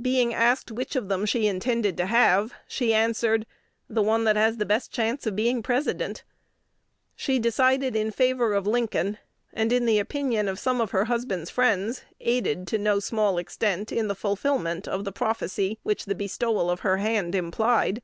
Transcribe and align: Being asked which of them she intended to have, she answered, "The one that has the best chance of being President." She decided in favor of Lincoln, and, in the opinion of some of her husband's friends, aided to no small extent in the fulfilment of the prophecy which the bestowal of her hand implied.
Being 0.00 0.32
asked 0.32 0.70
which 0.72 0.96
of 0.96 1.10
them 1.10 1.26
she 1.26 1.46
intended 1.46 1.98
to 1.98 2.06
have, 2.06 2.54
she 2.66 2.94
answered, 2.94 3.44
"The 3.90 4.00
one 4.02 4.24
that 4.24 4.34
has 4.36 4.56
the 4.56 4.64
best 4.64 4.90
chance 4.90 5.26
of 5.26 5.36
being 5.36 5.62
President." 5.62 6.24
She 7.14 7.38
decided 7.38 7.94
in 7.94 8.10
favor 8.10 8.54
of 8.54 8.66
Lincoln, 8.66 9.18
and, 9.52 9.70
in 9.74 9.84
the 9.84 9.98
opinion 9.98 10.48
of 10.48 10.58
some 10.58 10.80
of 10.80 10.92
her 10.92 11.04
husband's 11.04 11.50
friends, 11.50 12.04
aided 12.20 12.66
to 12.68 12.78
no 12.78 13.00
small 13.00 13.36
extent 13.36 13.92
in 13.92 14.08
the 14.08 14.14
fulfilment 14.14 14.88
of 14.88 15.04
the 15.04 15.12
prophecy 15.12 15.78
which 15.82 16.06
the 16.06 16.14
bestowal 16.14 16.70
of 16.70 16.80
her 16.80 16.96
hand 16.96 17.34
implied. 17.34 18.00